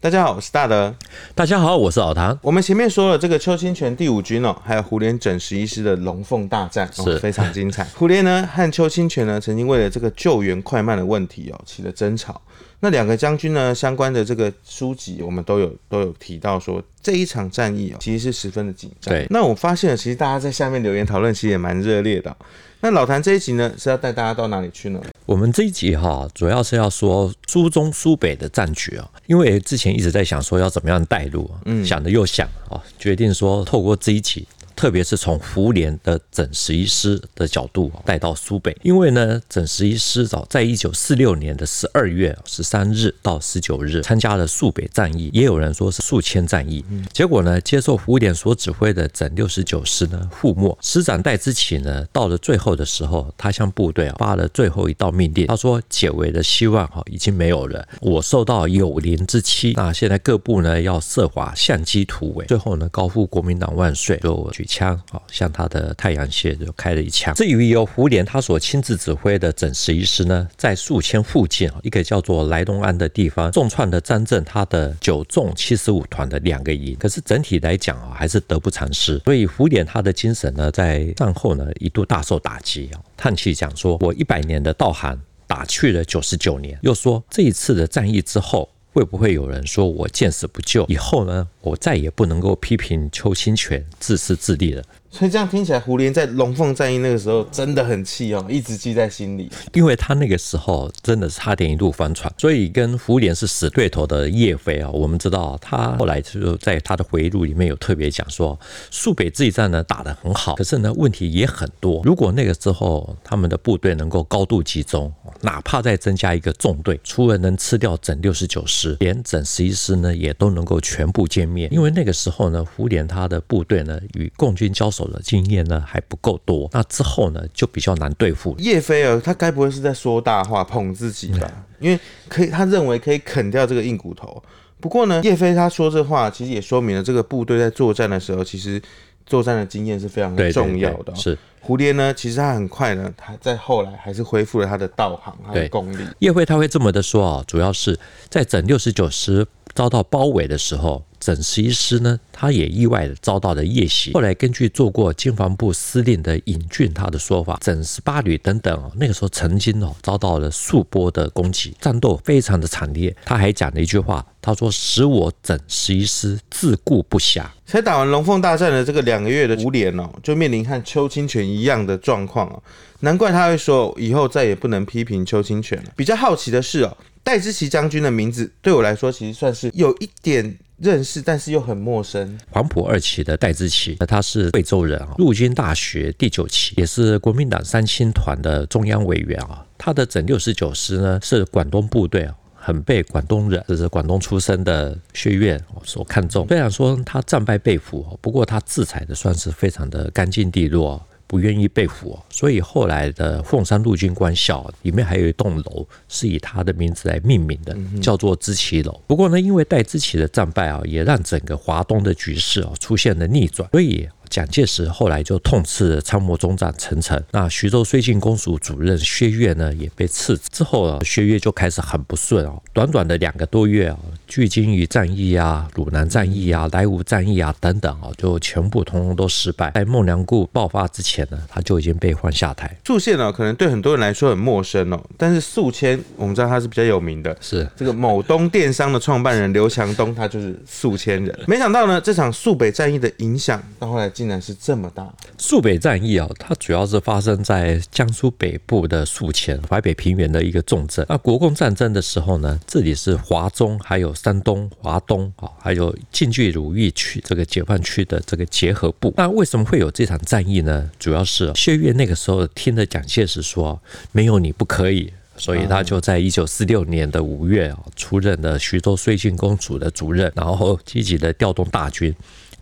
[0.00, 0.94] 大家好，我是大德。
[1.34, 2.38] 大家好，我是老唐。
[2.40, 7.82] 我们前面说了这个邱清泉第五军哦，还有胡琏整十一师的龙凤大战，是、哦、非常精彩。
[7.96, 12.40] 胡琏呢和邱清泉呢曾经为了这个救援快慢的问题哦起了争吵。
[12.80, 19.12] 那两个将军呢相关的这个书籍我们都有都有提到说这一场战役哦其实是十分的紧张。
[19.12, 22.36] 对，那我发现了其实大家在下面留言讨论其实也蛮热烈的。
[22.80, 25.00] 那老谭这一集呢是要带大家到哪里去呢？
[25.26, 34.46] 我们这一集哈，主要是要说苏中苏北的战局啊，因为之前一直在想说要怎么样带路，嗯，想了又想啊，决定说透过这一集。
[34.78, 46.84] 特别是从胡琏的整十一师的角度带到苏北，因为呢，整十一师早在一九四六年的十二月十三日到十九日参加了肃北战役，也有人说是宿迁战役。
[47.12, 50.78] 结果呢，接受胡琏所指挥的整六十九师呢覆没。
[50.80, 64.67] 师长戴之奇呢，到了最后的时候，他向部队啊发了最后一道命令，他说：“解围的希望哈已经没有了，我受到有灵之欺，那现在各部呢要设法相机突围。”最后呢，高呼国民党万岁，就举。
[64.68, 67.34] 枪啊，向他的太阳穴就开了一枪。
[67.34, 76.94] 至于由胡琏他所亲自指挥的整十一师呢，在宿迁附近啊，一个叫做莱东安的地方，重创了张震他的九纵七十五团的两个营。
[77.00, 79.18] 可是整体来讲啊，还是得不偿失。
[79.24, 88.68] 所以胡琏他的精神呢，在战后呢，一度大受打击啊，叹气讲说：“我一百年的道行打去了九十九年。”又说这一次的战役之后。
[88.90, 90.84] 会不会有人说我见死不救？
[90.88, 94.82] 以后呢，我再也不能够批评邱清泉自私自利了。
[95.10, 99.50] 所以这样听起来，胡琏在龙凤战役那个时候真的很气哦，一直记在心里。
[99.72, 108.56] 因为他那个时候真的差点一路翻船，所以跟胡琏是死对头的叶飞啊，我们知道他后来就在他的回忆录里面有特别讲说，
[108.90, 112.02] 肃北这一战呢打得很好，可是呢问题也很多。
[112.04, 121.57] 如果那个时候他们的部队能够高度集中，哪怕再增加一个纵队，除了能吃掉整六十九师，连整十一师呢也都能够全部歼灭。
[121.72, 125.08] 因为那个时候呢，胡琏他的部队呢与共军交手。
[125.08, 128.54] 的经验呢还不够多，那之后呢就比较难对付。
[128.58, 131.50] 叶飞儿他该不会是在说大话捧自己吧？
[131.78, 131.98] 因为
[132.28, 134.42] 可以，他认为可以啃掉这个硬骨头。
[134.80, 138.78] 不过呢，叶飞他说这话，其实也说明了这个部队在作战的时候，其实
[139.24, 141.14] 作战的经验是非常重要的。
[141.14, 146.04] 是蝴蝶呢，其实他很快呢，他在后来还是恢复了他的道行、他的功力。
[146.18, 147.98] 叶飞他会这么的说啊，主要是
[148.28, 151.02] 在整六十九师遭到包围的时候。
[151.20, 154.12] 整十一师呢，他也意外的遭到了夜袭。
[154.12, 163.14] 后来根据做过经防部司令的尹俊他的说法，整十八旅等等哦，那个时候曾经哦遭到了数波的攻击，战斗非常的惨烈。
[163.24, 172.62] 他还讲了一句话，他说：“使我整十一师自顾不暇。”才打完龙凤大战的这个两个月的五连哦，就面临和邱清泉一样的状况哦，
[173.00, 175.92] 难怪他会说以后再也不能批评邱清泉了。
[175.94, 180.58] 比较好奇的是哦，戴之奇将军的名字对我来说其实算是有一点。
[180.78, 182.38] 认识，但是又很陌生。
[182.50, 189.64] 黄埔二期的戴之奇，他是贵州人啊，陆军大学第九期，也是国民党三青团的中央委员啊。
[189.76, 196.46] 他的整六十九师呢，是广东部队啊，很被广东人，就是广东出身的薛岳所看重。
[196.48, 201.04] 虽然说他战败被俘，不过他制裁的算是非常的干净利落。
[201.28, 209.00] 不愿意被俘，所以后来的凤山陆军官校里面还有一栋楼是以他的名字来命名的，叫做知奇楼。
[209.06, 214.08] 不过呢，因为戴之奇的战败啊，也让整个华东的局势啊出现了逆转，所以。
[214.28, 220.36] 蒋介石后来就痛斥参谋总长陈诚，那徐州绥靖公署主任薛岳呢也被斥。
[220.52, 229.70] 之后啊，薛岳就开始很不顺哦，短短的两个多月啊，巨鲸鱼战役啊、鲁南战役啊、莱芜战役啊等等啊，就全部通通都失败。
[229.70, 232.76] 在孟良崮爆发之前呢，他就已经被换下台。
[232.84, 241.38] 肃宪呢，可能对很多人来说很陌生哦，但是宿迁我们知道他是比较有名的，是这个某东电商的创办人刘强东，他就是宿迁人。
[241.46, 244.08] 没想到呢，这场宿北战役的影响到后来。
[244.18, 245.06] 竟然是这么大！
[245.36, 251.06] 宿北战役啊，它主要是发生在江苏北部的宿迁淮北平原的一个重镇。
[251.08, 259.14] 那国共战争的时候呢，这里是华中、还有山东、华东啊，还有晋冀鲁豫区这个解放区的这个结合部。
[259.16, 260.90] 那为什么会有这场战役呢？
[260.98, 263.80] 主要是薛岳那个时候听了蒋介石说
[264.10, 272.12] “没有你不可以”，所以他就在一九四六年的五月啊，出任了徐州绥靖公署的主任，然后积极的调动大军。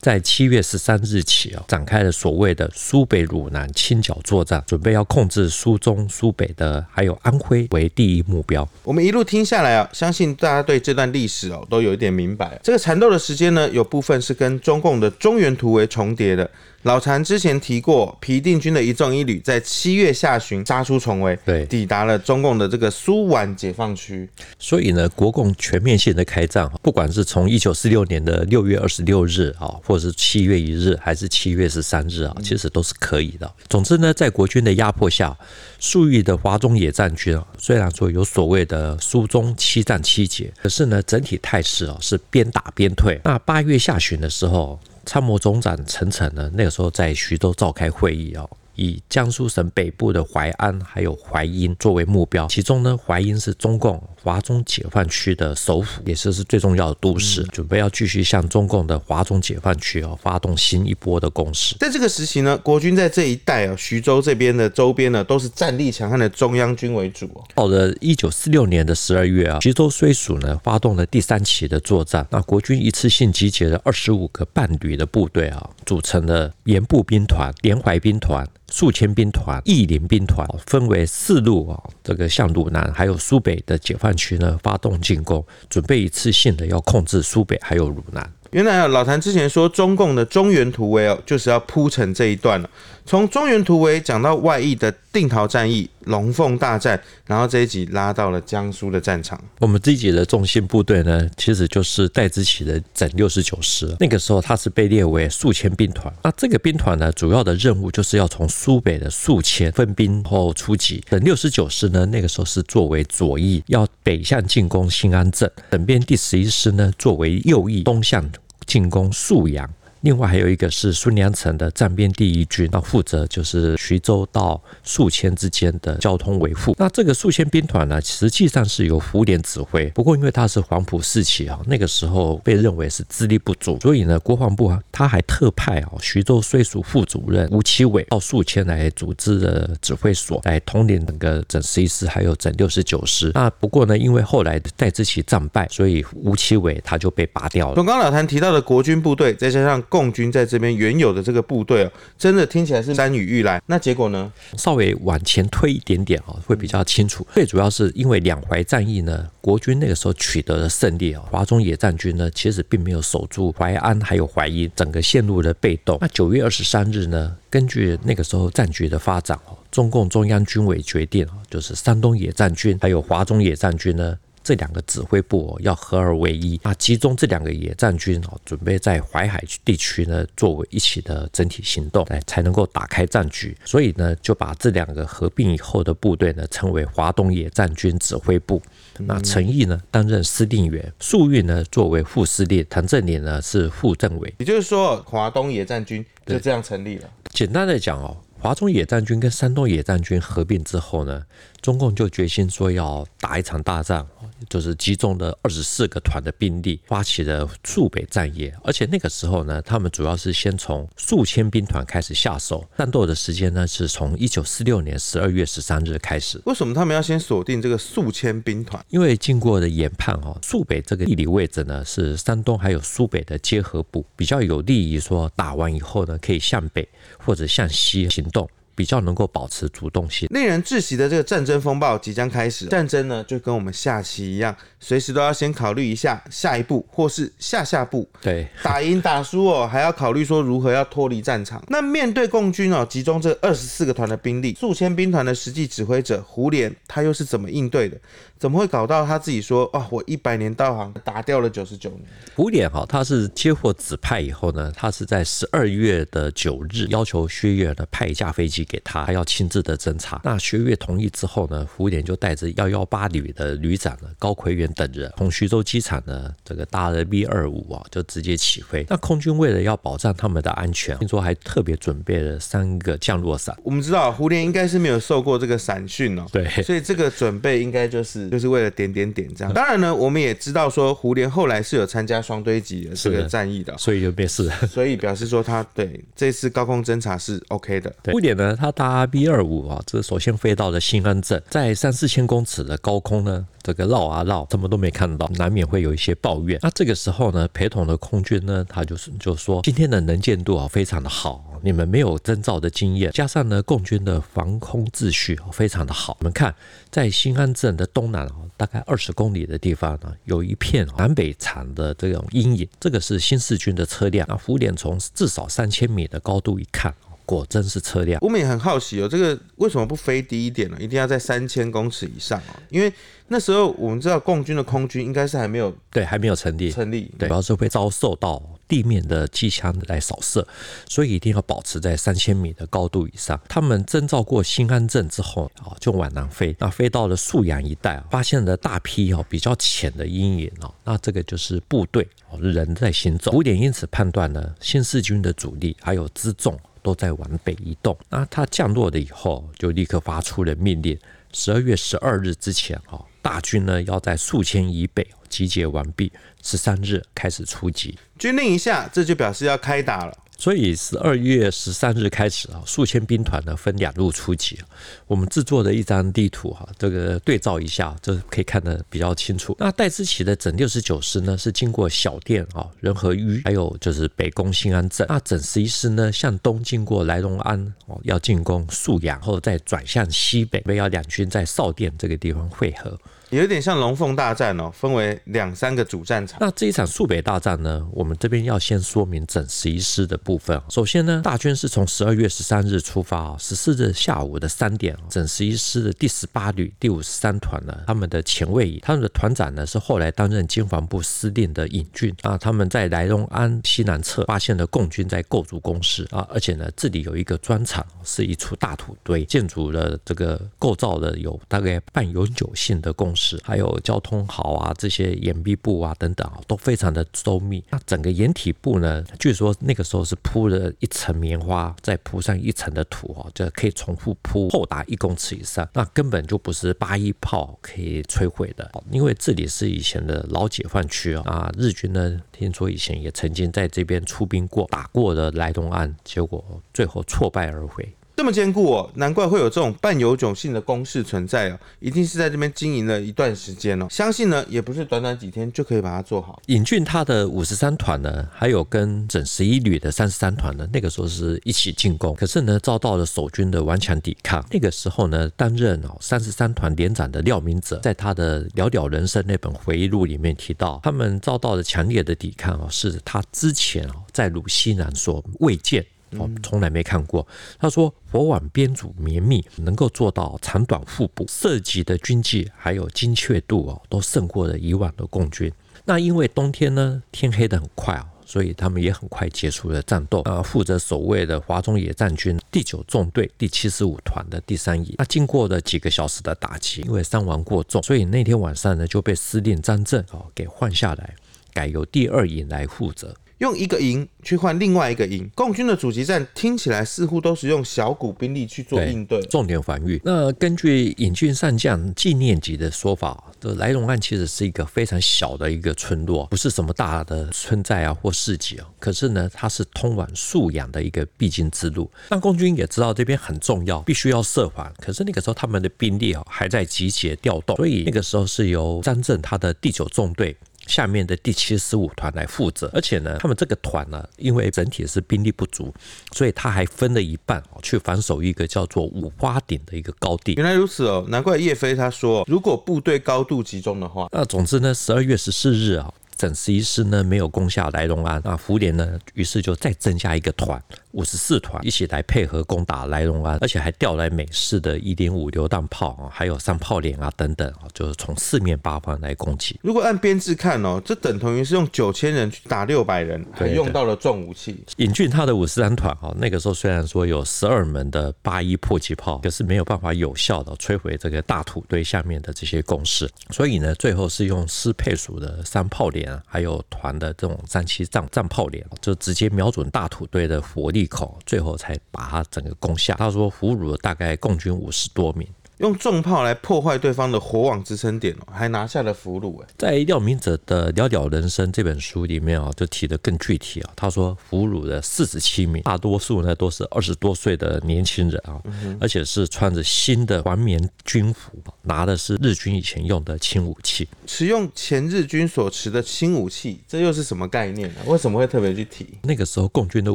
[0.00, 8.68] 在七月十三日起啊，展开了所谓的苏北鲁南清剿作战，准备要控制苏中、苏北的，还有安徽为第一目标。
[8.84, 12.58] 我们一路听下来啊，相信大家对这段历史哦都有一点明白。
[12.62, 16.48] 这个缠斗的时间呢，有部分是跟中共的中原图为重叠的。
[16.82, 24.28] 老谭之前提过，皮定均的一纵一旅在七月下旬杀出重围，对，抵达了中共的这个苏皖解放区。
[24.58, 33.52] 所以呢，国共全面性的开战，不管是从一九四六年的六月二十六日啊，或者是七月一日，还是七月十三日啊，其实都是可以的。
[33.68, 35.36] 总之呢，在国军的压迫下，
[35.80, 43.20] 粟裕的华中野战军啊，虽然说有所谓的苏中七战七捷，可是呢，整体态势啊是边打边退。
[43.24, 48.50] 那八月下旬的时候，参谋总长陈诚呢，那个时候在徐州召开会议哦。
[48.76, 61.76] 以江苏省北部的淮安还有淮阴作为目标，其中呢，淮阴是中共华中解放区的首府，也是是最重要的都市，嗯、准备要继续向中共的华中解放区哦发动新一波的攻势。
[61.80, 67.28] 在这个时期呢，国军在这一带啊，徐州这边的周边呢，都是战力强悍的中央军为主。
[67.54, 78.46] 到了一九四六年的十二月啊，徐州绥署呢发动了第三期的作战，那国军一次性集结了二十五个半旅的部队啊，组成了盐步兵团、连淮兵团。
[78.76, 88.30] 数千兵团、义林兵团分为四路啊，这个向鲁南还有苏北的解放区呢发动进攻，准备一次性的要控制苏北还有鲁南。
[88.50, 92.68] 原来啊，老谭之前说中共的中原突围哦，就是要铺成这一段了。
[93.06, 99.42] 从中原突围讲到外溢的定陶战役、龙凤大战，然后这一集拉到了江苏的战场。
[99.60, 103.96] 我们这一集的重心部队呢，其实就是戴之奇的整六十九师。
[103.98, 106.12] 那个时候他是被列为宿迁兵团。
[106.22, 111.02] 那这个兵团呢，主要的任务就是要从苏北的宿迁分兵后出击。
[111.08, 115.50] 整六十九师呢，那个时候是作为左翼，要北向进攻新安镇。
[115.70, 118.30] 整编第十一师呢，作为右翼，东向
[118.66, 119.66] 进攻沭阳。
[120.02, 126.74] 另外还有一个是孙良诚的战编第一军，那负责就是徐州到宿迁之间的交通维护。
[126.78, 143.32] 那这个宿迁兵团呢，实际上是由胡琏指挥，不过因为他是黄埔四期啊，那个时候被认为是资历不足，所以呢，国防部啊，他还特派啊徐州税署副主任吴奇伟到宿迁来组织的指挥所，来统领整个整十一师还有整六十九师。
[143.34, 147.74] 那不过呢，因为后来戴之奇战败，所以吴奇伟他就被拔掉了。
[147.74, 153.60] 从刚刚老谭提到的国军部队，再加上共军在这边原有的这个部队哦，真的听起来是山雨欲来。
[153.66, 154.32] 那结果呢？
[154.56, 157.26] 稍微往前推一点点啊，会比较清楚。
[157.32, 165.98] 最主要是因为两淮战役呢，国军那个时候取得了胜利啊，华中野战军呢，其实并没有守住淮安还有淮阴，整个陷入了被动。
[166.00, 174.16] 那九月二十三日呢，根据那个时候战局的发展哦，中共中央军委决定啊，就是山东野战军还有华中野战军呢。
[174.46, 183.56] 这两个指挥部哦要合二为一啊，集中这两个野战军哦，准备在淮海地区呢作为一起的整体行动，来才能够打开战局。
[183.64, 188.62] 所以呢，就把这两个合并以后的部队呢称为华东野战军指挥部。
[188.98, 194.32] 那陈毅呢担任司令员，粟裕呢作为副司令，谭震年呢是副政委。
[194.38, 197.10] 也就是说，华东野战军就这样成立了。
[197.30, 198.16] 简单的讲哦。
[198.38, 201.24] 华中野战军跟山东野战军合并之后呢，
[201.60, 204.06] 中共就决心说要打一场大战，
[204.48, 208.52] 就是集中了二十四个团的兵力，发起了肃北战役。
[208.62, 216.40] 而且那个时候呢，他们主要是先从宿迁兵团开始下手，战斗的时间呢是从一九四六年十二月十三日开始。
[216.46, 218.84] 为什么他们要先锁定这个宿迁兵团？
[218.90, 226.88] 因为经过的研判哦，肃北这个地理位置呢是山东还有苏北的结合部，比较有利于说打完以后呢可以向北
[227.18, 228.48] 或者向西行动。
[228.76, 230.28] 比较能够保持主动性。
[230.30, 238.08] 令人窒息的这个战争风暴即将开始，战争呢就跟我们下棋一样，随时都要先考虑一下下一步或是下下步。
[238.20, 241.64] 对，打赢打输哦，还要考虑说如何要脱离战场。
[241.68, 247.98] 那面对共军哦，集中这二十四个团的兵力，数千兵团的实际指挥者胡琏，他又是怎么应对的？
[248.38, 252.02] 怎么会搞到他自己说哦，我一百年道行打掉了九十九年？
[252.34, 260.20] 胡琏哈，他是接获指派以后呢，他是在十二月的九日要求薛岳呢派一架飞机给他，他要亲自的侦查。
[260.22, 268.84] 那薛岳同意之后呢，胡琏就带着幺幺八旅的旅长呢高奎元等人，从徐州机场呢这个搭了 B 二五啊，就直接起飞。
[268.88, 273.56] 那空军为了要保障他们的安全，听说还特别准备了三个降落伞。
[273.62, 278.26] 我们知道胡琏应该是没有受过这个伞训哦，对，所以这个准备应该就是。
[278.28, 279.54] 就是为了点点点这样。
[279.54, 284.50] 当然呢，我们也知道说胡琏后来是有参加双堆集的这个战役的，所以就没事。
[284.68, 287.94] 所以表示说他对这次高空侦察是 OK 的。
[288.06, 296.58] 胡琏呢，他搭 B 二五啊，这首先飞到了新安镇，在三四千公尺的高空呢，这个绕啊绕，什么都没看到，难免会有一些抱怨。
[296.62, 306.16] 那这个时候呢，陪同的空军呢，他就是就说今天的能见度啊非常的好，你们没有征兆的经验，加上呢共军的防空秩序非常的好。
[306.20, 306.54] 你们看，
[306.90, 314.26] 在新安镇的东南啊，大概二十公里的地方呢，有一片南北长的这种阴影，这个是新四军的车辆。
[314.28, 316.94] 那浮点从至少三千米的高度一看。
[317.26, 320.76] 果真是车辆，我们也很好奇哦，这个为什么不飞低一点呢？
[320.80, 322.90] 一定要在三千公尺以上哦，因为
[323.28, 330.46] 那时候我们知道共军的空军应该是还没有对，还没有成立，成立对，主要是会遭受到地面的机枪来扫射，
[330.88, 333.40] 所以一定要保持在三千米的高度以上。
[333.48, 343.32] 他们征召过新安镇之后啊，就往南飞，那飞到了沭阳一带，发现了大批哦比较浅的阴影哦，那这个就是部队哦人在行走。
[343.32, 346.56] 古典因此判断呢，新四军的主力还有辎重。
[346.86, 347.98] 都在往北移动。
[348.08, 350.96] 那他降落了以后，就立刻发出了命令：
[351.32, 356.12] 十二月十二日之前，哦，大军呢要在宿迁以北集结完毕，
[356.44, 357.98] 十三日开始出击。
[358.20, 360.16] 军令一下，这就表示要开打了。
[360.38, 364.58] 所以十二月十三日开始啊，宿迁兵团呢分两路出击。
[365.06, 369.56] 我们制作的一张地图哈，这个对照一下，这可以看得比较清楚。
[369.58, 375.06] 那戴之奇的整六十九师呢，是经过小店啊、仁和圩，还有就是北攻新安镇。
[375.08, 382.98] 那整十一师呢，向东经过来龙安哦，要进攻宿阳，后再转向西北，为要两军在哨店这个地方汇合。
[383.30, 386.38] 有点像龙凤大战哦，分为两三个主战场。
[386.40, 390.60] 那这一场宿北大战呢，我们这边要先说明整十一师的部分。
[390.68, 413.40] 首先呢，大军是从十二月十三日出发啊，十四日下午的三点，整十一师的第十八旅第五十三团呢，他们的前卫，他们的团长呢是后来担任经防部司令的尹俊啊，他们在来龙安西南侧发现了共军在构筑工事啊，而且呢这里有一个砖厂，是一处大土堆，建筑了这个构造的有大概半永久性的工是。
[413.42, 417.64] 还有交通壕啊，这些掩蔽布啊等等啊，都非常的周密。
[417.70, 425.68] 那整个掩体部呢，据说那个时候是铺了一层棉花，再铺上一层的土哦，就可以重复铺厚达一公尺以上。
[425.72, 431.22] 那根本就不是八一炮可以摧毁的，因为这里是以前的老解放区啊。
[431.26, 436.44] 啊，日军呢，听说以前也曾经在这边出兵过，打过的来东岸，结果
[436.74, 437.88] 最后挫败而回。
[438.16, 443.86] 这么坚固哦，难怪会有这种半永久性的工事存在哦，一定是在这边经营了一段时间哦。
[443.90, 446.40] 相信呢，也不是短短几天就可以把它做好。
[446.46, 454.42] 尹俊他的五十三团呢，还有跟整十一旅的三十三团呢，那个时候是一起进攻，可是呢，遭到了守军的顽强抵抗。
[454.50, 465.84] 那个时候呢，担任哦三十三团连长的廖明哲，在他的《寥寥人生》那本回忆录里面提到，他们遭到了强烈的抵抗哦，是他之前哦在鲁西南所未见。
[466.18, 467.26] 哦，从来没看过。
[467.58, 475.52] 他说，火网编组绵密，能够做到长短互补，射击的军纪还有精确度哦，都胜过了以往的共军。
[475.84, 480.22] 那因为冬天呢，天黑得很快哦，所以他们也很快结束了战斗。
[480.24, 491.14] 呃，负责守卫的华中野战军第九纵队第七十五团的第三营，那经过了几个小时的打击，因为伤亡过重，所以那天晚上呢就被司令张震哦给换下来，
[491.52, 493.14] 改由第二营来负责。
[493.38, 500.00] 用一个营去换另外一个营，共军的阻击战听起来似乎都是用小股兵力去做应对，重点防御。
[500.04, 508.66] 那根据尹俊上将纪念级的说法，这来龙安其实是一个非常小的一个村落，不是什么大的村寨啊或市集啊。
[508.78, 511.90] 可是呢，它是通往宿阳的一个必经之路。
[512.08, 514.72] 那共军也知道这边很重要，必须要设防。
[514.78, 520.34] 可是那个时候他们的兵力啊还在集结调动，所以那个时候是由张震他的第九纵队。
[520.66, 525.72] 下面的第七十五团来负责，而且呢，他们这个团呢，因为整体是兵力不足，
[526.12, 530.34] 所以他还分了一半去防守一个叫做五花顶的一个高地。
[530.34, 535.92] 原来如此哦，难怪叶飞他说，如果部队高度集中的话，那总之呢，十二月十四日啊。
[536.16, 540.58] 整十一师呢没有攻下来龙安，那胡琏呢，于是就再增加一个团，
[540.96, 549.60] 五十四团一起来配合攻打莱龙湾，而且还调来美式的一点五榴弹炮啊，还有三炮连啊等等啊，就是从四面八方来攻击。
[549.62, 554.64] 如果按编制看哦，这等同于是用九千人去打六百人，还用到了重武器。
[554.78, 566.06] 尹俊他的五十三团啊，那个时候虽然说有十二门的八一迫击炮，可是没有办法有效的摧毁这个大土堆下面的这些工事，所以呢，最后是用师配属的三炮连。
[566.26, 572.94] 还有团的这种三七战战炮连，就直接瞄准大土堆的火力口，最后才把它整个攻下。
[572.94, 575.26] 他说俘虏了大概共军五十多名。
[575.58, 579.42] 用重炮来破坏对方的火网支撑点哦，还拿下了俘虏。
[579.42, 583.70] 哎，在廖明哲的《了了人生》这本书里面啊，就提得更具体啊。
[583.74, 588.38] 他说俘虏的四十七名，大多数呢都是二十多岁的年轻人啊，
[588.78, 591.32] 而且是穿着新的环棉军服，
[591.62, 597.80] 拿的是日军以前用的轻武器，使用前日军所持的轻武器，这又是什么概念呢？
[597.86, 598.86] 为什么会特别去提？
[599.04, 599.94] 那个时候共军的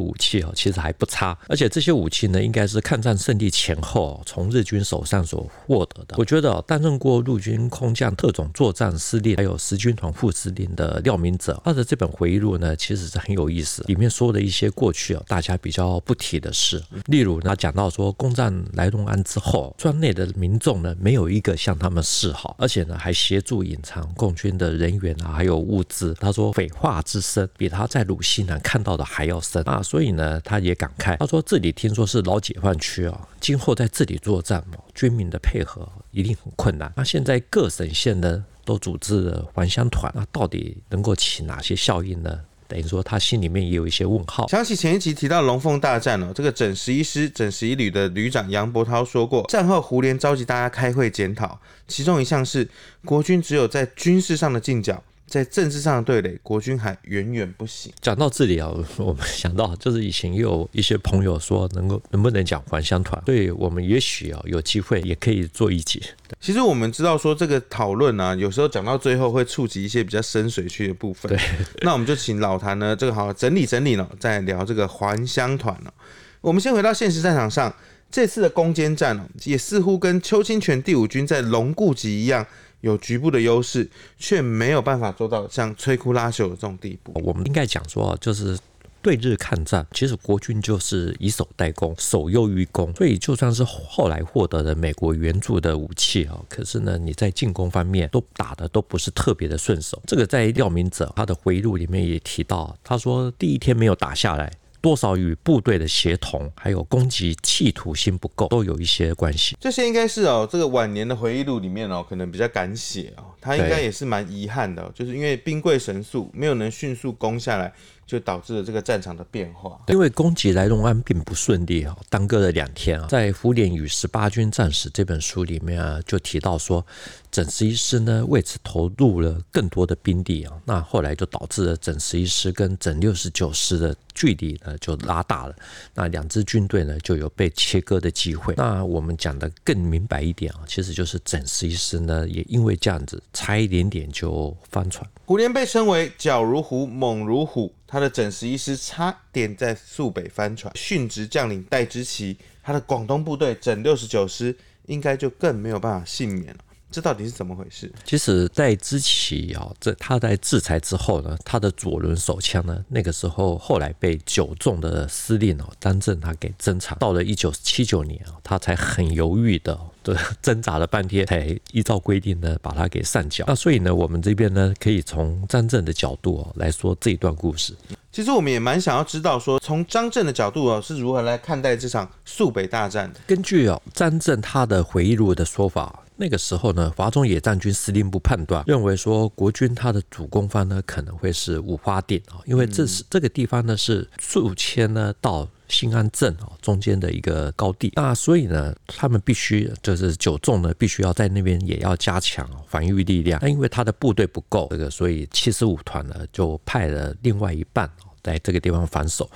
[0.00, 6.16] 武器啊，其实还不差，而且这些武器呢，应该是抗战胜利前后从日军手上所获得的。
[6.18, 26.14] 我觉得担任过陆军空降特种作战司令，还有十军团副司令的廖明哲，他的这本回忆录呢，其实是很有意思，里面说的一些过去啊，大家比较不提的事，例如他讲到说，攻占来龙安之后，专内的民众呢，没有一个向他们示好，而且呢，还协助隐藏共军的人员啊，还有物资。
[26.20, 29.82] 他说，匪话之深，比他在鲁西南看到的还要深啊。
[29.82, 36.92] 所以呢，他也感慨，他说这里听说是老解放区啊，今后在这里作战嘛，军民的配合一定很困难。
[36.96, 42.40] 那现在各省县呢都组织了还乡团，那到底能够起哪些效应呢？
[42.68, 44.48] 等于说他心里面也有一些问号。
[44.48, 52.66] 想起前一集提到龙凤大战哦，这个整十一师整十一旅的旅长杨伯涛说过，战后胡琏召集大家开会检讨，其中一项是
[53.04, 55.02] 国军只有在军事上的进剿。
[55.32, 57.90] 在政治上的对垒，国军还远远不行。
[58.02, 63.18] 讲到这里啊，我们想到就是以前也有一些朋友说，能够能不能讲还乡团？
[63.24, 66.02] 对，我们也许啊有机会也可以做一集。
[66.38, 71.34] 其实我们知道说这个讨论啊，有时候讲到最后会触及一些比较深水区的部分。
[71.34, 71.40] 对，
[71.80, 75.94] 那我们就请老谭呢，这个好好整理整理了，再聊这个还乡团了。
[76.42, 77.74] 我们先回到现实战场上，
[78.10, 82.46] 这次的攻坚战哦，也似乎跟邱清泉第五军在龙固集一样。
[82.82, 87.12] 有局部的优势，却没有办法做到像摧枯拉朽的这种地步。
[87.24, 88.58] 我们应该讲说啊，就是
[89.00, 92.94] 对日抗战，其实国军就是以守代攻，守优于攻。
[92.94, 100.00] 所以就算是后来获得了美国援助的武器啊，可是呢，你在进攻方面都打得都不是特别的顺手。
[100.06, 104.52] 这个在廖明哲他的回忆录里面也提到，他说第一天没有打下来。
[104.82, 109.56] 多少与部队的协同，还有攻击企图心不够，都有一些关系。
[109.58, 117.72] 这些应该是哦，这个晚年的回忆录里面哦，可能比较敢写哦，他应该也是蛮遗憾的，就是因为兵贵神速，没有能迅速攻下来。
[118.04, 119.80] 就导致了这个战场的变化。
[119.88, 123.06] 因为攻击来龙安并不顺利啊，耽搁了两天啊。
[123.08, 126.84] 在《胡琏与十八军战史》这本书里面啊，就提到说，
[127.32, 130.52] 整十一师呢为此投入了更多的兵力啊。
[130.64, 135.56] 那后来就导致了整十一师跟整六十九师的距离呢就拉大了。
[135.94, 138.54] 那两支军队呢就有被切割的机会。
[138.56, 145.04] 那我们讲的更明白一点啊，其实就是整十一师呢也因为这样子差一点点就翻船。
[145.24, 147.74] 胡琏被称为狡如狐，猛如虎。
[147.86, 156.60] 他的整十一师差点在肃北翻船，殉职将领戴之奇，他的广东部队整六十九师应该就更没有办法幸免了。
[156.92, 157.90] 这到底是怎么回事？
[158.04, 166.98] 其实，在之前啊，在他在制裁之后呢，他的左轮手枪呢，那个时候后来被九纵的司令哦张震他给珍藏。
[166.98, 173.44] 到了一九七九年啊，他才很犹豫的对挣扎了半天，才依照规定呢把他给上缴。
[173.48, 177.74] 那所以呢，我们这边呢可以从张震的角度哦来说这一段故事。
[178.12, 183.18] 其实我们也蛮想要知道说，从张震的角度哦是如何来看待这场肃北大战的。
[183.26, 186.00] 根据哦张震他的回忆录的说法。
[186.22, 207.90] 那个时候呢，华中野战军司令部判断认为说，国军他的主攻方呢可能会是五花店啊，因为这是这个地方呢是宿迁呢到新安镇啊中间的一个高地，那所以呢，他们必须就是九纵呢必须要在那边也要加强防御力量，那因为他的部队不够，这个所以七十五团呢就派了另外一半。
[208.22, 209.28] 在这个地方防守，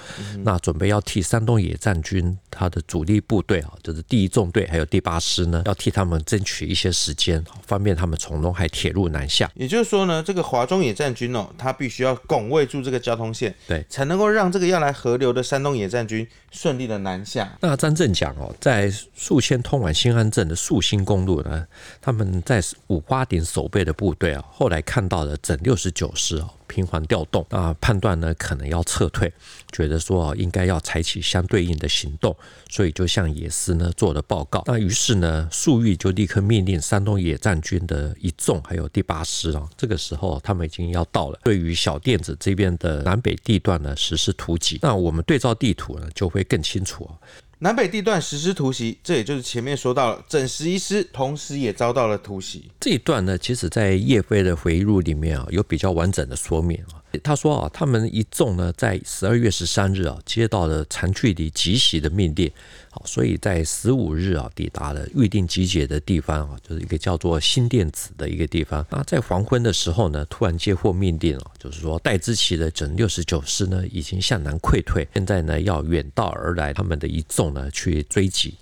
[0.44, 9.50] 那准备要替山东野战军他的主力部队啊，就是第一纵队还有第八师呢，要替他们争取一些时间，方便他们从陇海铁路南下。
[9.54, 17.56] 也就是说呢，这个华中野战军哦，他必须要拱卫住这个交通线，对，才能够让这个要来合流的山东野战军顺利的南下。
[17.60, 21.66] 那张震讲哦，在宿迁通往新安镇的宿兴公路呢，
[22.00, 26.50] 他们在五花顶守备的部队啊，后来看到了整六十九师哦。
[26.68, 29.32] 频繁调动，那判断呢可能要撤退，
[29.72, 32.36] 觉得说应该要采取相对应的行动，
[32.68, 34.62] 所以就向野司呢做了报告。
[34.66, 44.78] 那于是呢，粟裕就立刻命令山东野战军的一纵还有第八师啊，这个时候他们已经要到了，对于小店子这边的南北地段呢实施突击。
[44.82, 47.14] 那我们对照地图呢就会更清楚啊。
[47.58, 52.70] 南北地段实施突袭，这也就是前面说到了整十一师，同时也遭到了突袭。
[52.78, 57.00] 这一段呢，其实在叶飞的回忆录里面啊，有比较完整的说明啊。
[57.18, 62.50] 他说啊，他们一纵呢，在十二月十三日啊，接到了长距离急袭的命令，
[62.90, 68.86] 好，所以在十五日啊，抵达了预定集结的地方啊，就是一个叫做新店子的一个地方。
[68.90, 78.54] 那在黄昏的时候呢，突然接获命令啊，就是说戴之奇的整六十九师呢，已经向南溃退，现在呢要远道而来，他们的一纵呢去追击。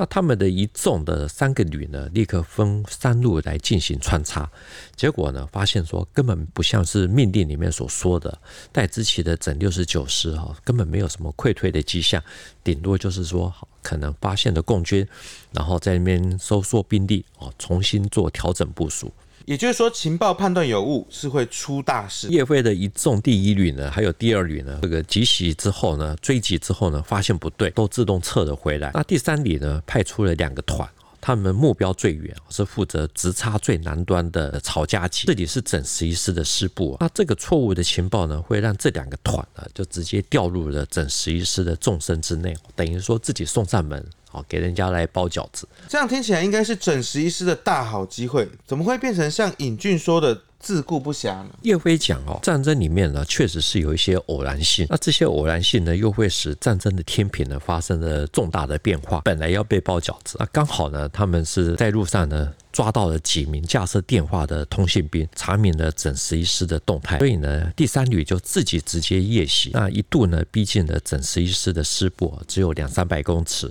[0.00, 4.50] 那他们的一众的三个旅呢，立刻分三路来进行穿插，
[4.96, 8.40] 结果呢，发现说根本不像是命令里面所说的，
[8.72, 12.22] 戴之奇的整六十九师哈，根本没有什么溃退的迹象，
[12.64, 15.06] 顶多就是说可能发现了共军，
[15.52, 19.12] 然后在那边收缩兵力哦，重新做调整部署。
[19.46, 22.28] 也就是说，情报判断有误是会出大事。
[22.28, 28.90] 叶飞的一纵第一旅呢，还有第二旅呢，这个集袭之后呢，追击之后呢，发现不对，都自动撤了回来。
[28.94, 30.88] 那第三旅呢，派出了两个团，
[31.20, 36.96] 他们目标最远，是负责直插最南端的曹家集，这里是整十一师的师部。
[37.00, 44.04] 那这个错误的情报呢，会让这两个团呢，就直接掉入了整十一师的纵深之内，等于说自己送上门。
[44.30, 51.50] 好，给人家来包饺子，这样听起来应该是整十一师的大好机会，怎么会变成像尹俊说的自顾不暇呢？
[51.62, 59.20] 叶飞讲哦，战争里面呢，确实是有一些偶然性，那这些偶然性呢，又会使战争的天平呢发生了重大的变化。
[59.24, 62.52] 本来要被包饺子，那刚好呢，他们是在路上呢。
[62.72, 73.68] 抓到了几名架设电话的通信兵，查明了整十一师的动态，所以呢，第三旅就自己直接夜袭，那一度呢，逼近了整十一师的师部，只有两三百公尺。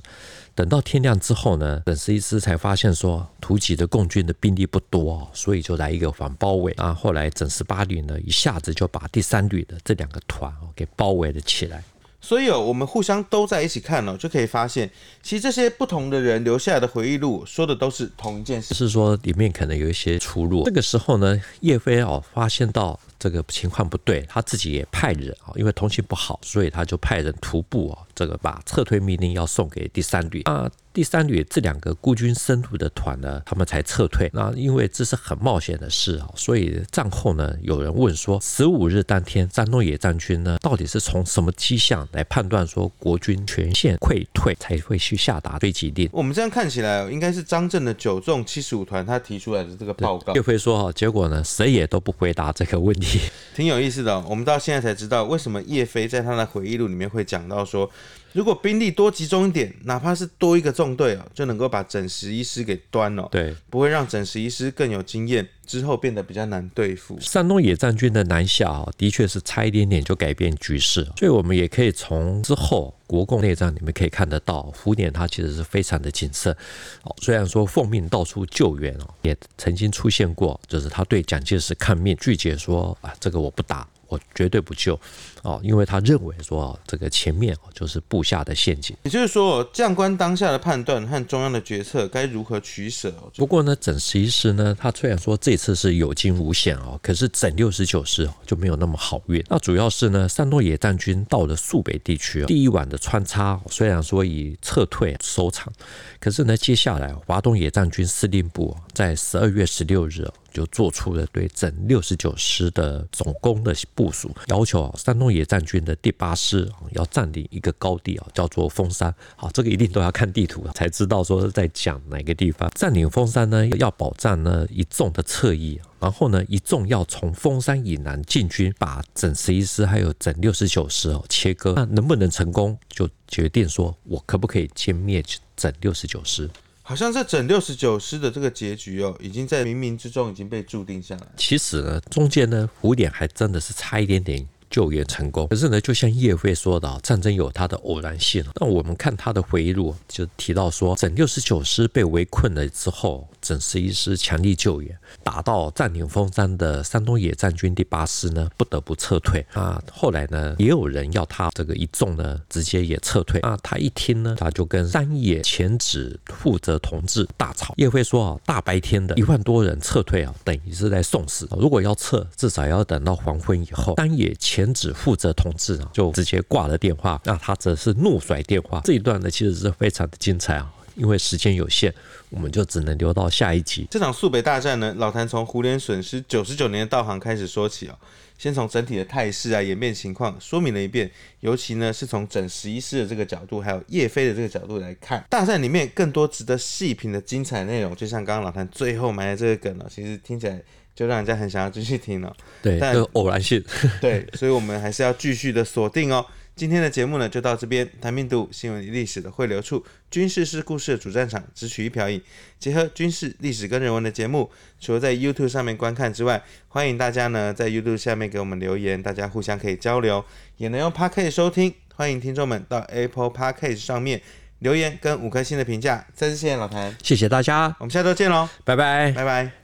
[0.59, 6.73] 等到天亮之后呢，整十一师才发现说，突击的共军的兵力不多，所以就来一个反包围。
[6.73, 11.81] 啊，后来整十八旅呢，一下子就把第三旅的这两个团给包围了起来。
[12.19, 14.91] 所以哦，我们互相都在一起看哦，就可以发现，
[15.23, 18.75] 其实这些不同的人留下来的回忆录，说的都是同一件事。
[18.75, 20.65] 是说里面可能有一些出入。
[20.65, 30.71] 这个时候呢，叶飞哦发现到这个情况不对，他自己也派人啊，因为通信不好，所以他就派人徒步啊，这个把撤退命令要送给第三旅啊。
[30.91, 34.29] 第三旅这两个孤军深入的团呢，他们才撤退。
[34.33, 46.09] 那因为这是很冒险的事啊，所以战后呢，有人问说，十五日当天，山东野战军呢，到底是从什么迹象来判断说国军全线溃退，才会去下达追击令？
[46.11, 50.33] 我们这样看起来，应该是张震的九纵七十五团他提出来的这个报告。
[50.33, 53.08] 岳飞说哈，结果呢，谁也都不回答这个问题，
[53.55, 54.19] 挺有意思的。
[54.21, 57.89] 我们到现在才知道，为什么叶飞在他的回忆录里面会讲到说。
[58.33, 63.27] 如果兵力多集中一点，哪怕是多一个纵队哦，就能够把整十一师给端了。
[63.31, 67.19] 对，不会让整十一师更有经验，之后变得比较难对付。
[67.19, 71.03] 山东野战军的南下啊，的确是差一点点就改变局势。
[71.17, 76.55] 所以我们也可以从之后国共内战里面可以看得到，胡琏他其实是非常的谨慎。
[77.03, 83.87] 哦，虽然说奉命到处救援哦，也曾经出现过，就是他对蒋介石抗命，拒绝说啊，这个我不打。
[84.09, 84.99] 我绝对不救，
[85.43, 88.95] 哦，因为他认为说这个前面就是布下的陷阱。
[89.03, 93.13] 也就是说，将官当下的判断和中央的决策该如何取舍。
[93.35, 99.43] 不过呢，整十一师呢，他虽然说这次是有惊无险哦，可是整六十九师就没有那么好运。
[99.49, 105.71] 那主要是呢，山东野战军到了肃北地区，第一晚的穿插虽然说以撤退收场，
[106.19, 110.27] 可是呢，接下来华东野战军司令部在十二月十六日。
[110.51, 119.13] 就做出了对整六十九师的总攻的部署，要求啊，山东野战军的第八师要占领一个高地啊，叫做峰山。
[119.35, 122.69] 好，这个一定都要看地图才知道说是在讲哪个地方。
[122.75, 131.73] 占领峰山呢，要保障呢一纵的侧翼，然后呢一纵要从峰山以南进军，把整十一师还有整六十九师哦切割。
[131.75, 135.23] 那能不能成功，就决定说我可不可以歼灭
[135.55, 136.49] 整六十九师。
[136.81, 141.27] 好像这整六十九师的这个结局哦，已经在冥冥之中已经被注定下来。
[141.37, 144.47] 其实呢，中间呢，胡琏还真的是差一点点。
[144.69, 148.43] 救援成功，可是呢，就像叶飞说的，战争有它的偶然性。
[148.55, 159.45] 那我们看他的回忆录，就提到说，整六十九师被围困了之后，整十一师强力救援，打到占领峰山的山东野战军第八师呢，不得不撤退。
[159.53, 163.39] 啊，后来呢，也有人要他这个一纵呢，直接也撤退。
[163.41, 167.73] 啊，他一听呢，他就跟山野前指负责同志大吵。
[167.77, 171.47] 叶飞说啊，大白天的一万多人撤退啊，等于是在送死。
[171.57, 173.95] 如果要撤，至少要等到黄昏以后。
[173.97, 177.19] 山野前前指负责同志啊，就直接挂了电话。
[177.25, 178.81] 那他则是怒甩电话。
[178.83, 180.71] 这一段呢，其实是非常的精彩啊。
[180.95, 181.93] 因为时间有限，
[182.29, 183.87] 我们就只能留到下一集。
[183.89, 187.97] 这场苏北大战呢，老谭从胡琏损失九十九年的道行开始说起哦。
[188.37, 200.61] 先从整体的态势啊、演变情况说明了一遍，尤其呢是从整十一师的这个角度，还有叶飞的这个角度来看，大战里面更多值得细品的精彩内容，就像刚刚老谭最后埋的这个梗呢，其实听起来
[200.99, 202.35] 就让人家很想要继续听了。
[202.61, 203.63] 对，但偶然性。
[204.01, 206.25] 对，所以我们还是要继续的锁定哦。
[206.57, 207.89] 今天的节目呢，就到这边。
[208.01, 209.81] 谭兵读武新闻历史的汇流处，
[210.11, 212.21] 军事是故事的主战场，只取一瓢饮，
[212.59, 220.21] 结合军事历史跟人文的节目，除了在 YouTube 上面观看之外，欢迎大家呢在 YouTube 下面给我们留言，大家互相可以交流，
[220.57, 221.73] 也能用 Podcast 收听。
[221.95, 224.21] 欢迎听众们到 Apple Podcast 上面
[224.59, 226.05] 留言跟五颗星的评价。
[226.13, 229.58] 再次谢谢老谭，谢谢大家，我们下周见喽，拜拜，拜拜。